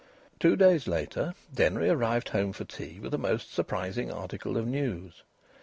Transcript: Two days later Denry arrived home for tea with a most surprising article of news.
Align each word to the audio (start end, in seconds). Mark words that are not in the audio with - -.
Two 0.39 0.55
days 0.55 0.87
later 0.87 1.35
Denry 1.53 1.87
arrived 1.87 2.29
home 2.29 2.53
for 2.53 2.63
tea 2.63 2.99
with 2.99 3.13
a 3.13 3.19
most 3.19 3.53
surprising 3.53 4.11
article 4.11 4.57
of 4.57 4.65
news. 4.65 5.21